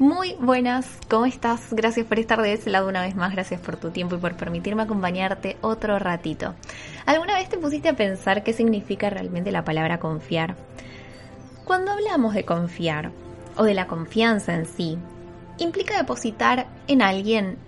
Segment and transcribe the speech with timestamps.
[0.00, 1.74] Muy buenas, ¿cómo estás?
[1.74, 4.34] Gracias por estar de ese lado una vez más, gracias por tu tiempo y por
[4.34, 6.54] permitirme acompañarte otro ratito.
[7.04, 10.56] ¿Alguna vez te pusiste a pensar qué significa realmente la palabra confiar?
[11.66, 13.12] Cuando hablamos de confiar,
[13.58, 14.96] o de la confianza en sí,
[15.58, 17.58] implica depositar en alguien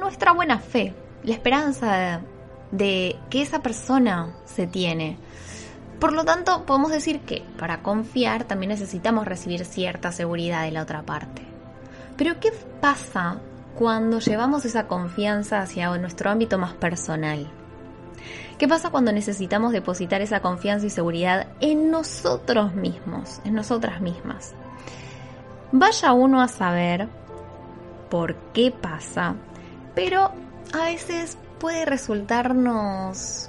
[0.00, 2.22] nuestra buena fe, la esperanza
[2.70, 5.18] de que esa persona se tiene.
[5.98, 10.84] Por lo tanto, podemos decir que para confiar también necesitamos recibir cierta seguridad de la
[10.84, 11.49] otra parte.
[12.20, 12.52] Pero ¿qué
[12.82, 13.38] pasa
[13.78, 17.50] cuando llevamos esa confianza hacia nuestro ámbito más personal?
[18.58, 24.52] ¿Qué pasa cuando necesitamos depositar esa confianza y seguridad en nosotros mismos, en nosotras mismas?
[25.72, 27.08] Vaya uno a saber
[28.10, 29.36] por qué pasa,
[29.94, 30.30] pero
[30.74, 33.48] a veces puede resultarnos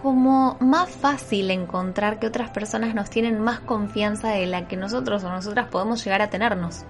[0.00, 5.24] como más fácil encontrar que otras personas nos tienen más confianza de la que nosotros
[5.24, 6.84] o nosotras podemos llegar a tenernos.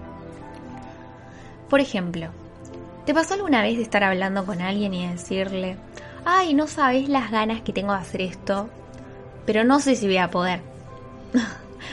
[1.73, 2.27] Por ejemplo,
[3.07, 5.79] ¿te pasó alguna vez de estar hablando con alguien y decirle,
[6.27, 8.69] ay, no sabes las ganas que tengo de hacer esto,
[9.47, 10.61] pero no sé si voy a poder?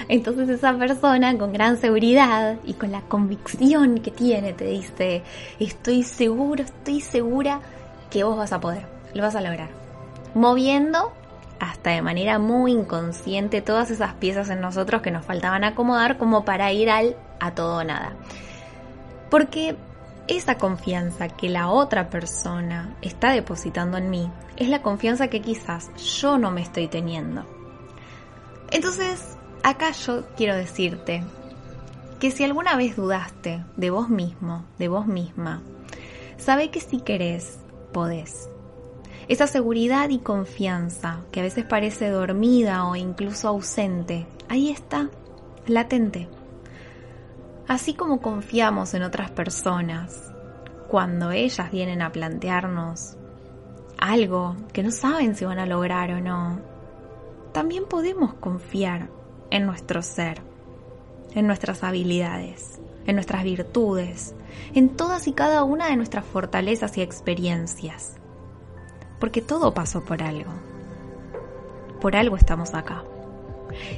[0.09, 5.23] Entonces esa persona con gran seguridad y con la convicción que tiene te dice,
[5.61, 7.61] estoy seguro, estoy segura
[8.11, 9.69] que vos vas a poder, lo vas a lograr.
[10.35, 11.13] Moviendo
[11.61, 16.43] hasta de manera muy inconsciente todas esas piezas en nosotros que nos faltaban acomodar como
[16.43, 18.17] para ir al a todo o nada.
[19.29, 19.75] Porque
[20.27, 25.91] esa confianza que la otra persona está depositando en mí es la confianza que quizás
[25.97, 27.45] yo no me estoy teniendo.
[28.71, 31.23] Entonces, acá yo quiero decirte
[32.19, 35.61] que si alguna vez dudaste de vos mismo, de vos misma,
[36.37, 37.59] sabe que si querés,
[37.91, 38.49] podés.
[39.27, 45.09] Esa seguridad y confianza que a veces parece dormida o incluso ausente, ahí está,
[45.65, 46.27] latente.
[47.69, 50.33] Así como confiamos en otras personas
[50.87, 53.15] cuando ellas vienen a plantearnos
[53.99, 56.61] algo que no saben si van a lograr o no,
[57.53, 59.11] también podemos confiar
[59.51, 60.41] en nuestro ser,
[61.35, 64.33] en nuestras habilidades, en nuestras virtudes,
[64.73, 68.15] en todas y cada una de nuestras fortalezas y experiencias.
[69.19, 70.53] Porque todo pasó por algo.
[72.01, 73.03] Por algo estamos acá.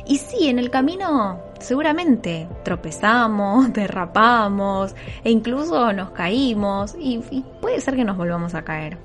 [0.06, 7.20] Y sí, en el camino seguramente tropezamos, derrapamos e incluso nos caímos y,
[7.62, 8.98] puede ser que nos volvamos a caer.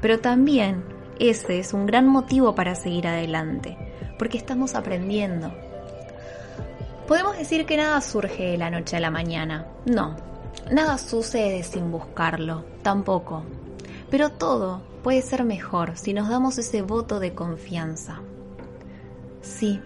[0.00, 0.84] Pero también
[1.18, 3.76] ese es un gran motivo para seguir adelante,
[4.18, 5.52] porque estamos aprendiendo.
[7.06, 9.66] Podemos decir que nada surge de la noche a la mañana.
[9.86, 10.14] No,
[10.70, 13.42] nada sucede sin buscarlo, tampoco.
[14.10, 18.20] Pero todo puede ser mejor si nos damos ese voto de confianza.
[19.40, 19.80] Sí,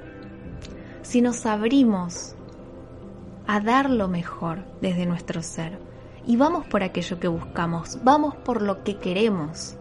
[1.13, 2.35] si nos abrimos
[3.47, 5.79] a dar lo mejor desde nuestro ser
[6.27, 9.75] y vamos por aquello que buscamos, vamos por lo que queremos.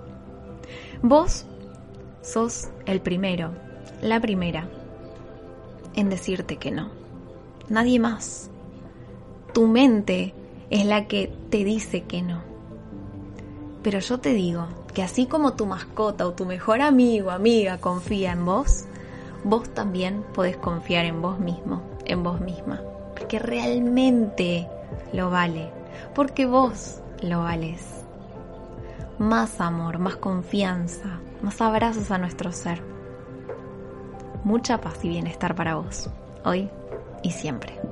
[1.02, 1.46] Vos
[2.22, 3.52] sos el primero,
[4.02, 4.68] la primera,
[5.96, 6.90] en decirte que no.
[7.70, 8.50] Nadie más.
[9.54, 10.34] Tu mente
[10.70, 12.42] es la que te dice que no.
[13.84, 18.34] Pero yo te digo que así como tu mascota o tu mejor amigo, amiga confía
[18.34, 18.84] en vos,
[19.44, 22.82] vos también podés confiar en vos mismo, en vos misma,
[23.16, 24.68] porque realmente
[25.14, 25.70] lo vale,
[26.16, 28.06] porque vos lo vales.
[29.20, 32.82] Más amor, más confianza, más abrazos a nuestro ser.
[34.44, 36.10] Mucha paz y bienestar para vos,
[36.44, 36.70] hoy
[37.22, 37.91] y siempre.